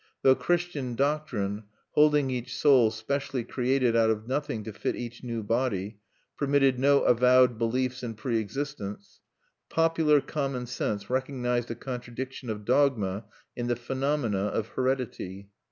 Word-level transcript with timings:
Though 0.23 0.33
Christian 0.33 0.95
doctrine, 0.95 1.65
holding 1.91 2.31
each 2.31 2.57
soul 2.57 2.89
specially 2.89 3.43
created 3.43 3.95
out 3.95 4.09
of 4.09 4.27
nothing 4.27 4.63
to 4.63 4.73
fit 4.73 4.95
each 4.95 5.23
new 5.23 5.43
body, 5.43 5.99
permitted 6.39 6.79
no 6.79 7.01
avowed 7.01 7.59
beliefs 7.59 8.01
in 8.01 8.15
pre 8.15 8.39
existence, 8.39 9.19
popular 9.69 10.19
common 10.19 10.65
sense 10.65 11.07
recognized 11.11 11.69
a 11.69 11.75
contradiction 11.75 12.49
of 12.49 12.65
dogma 12.65 13.25
in 13.55 13.67
the 13.67 13.75
phenomena 13.75 14.45
of 14.47 14.69
heredity. 14.69 15.49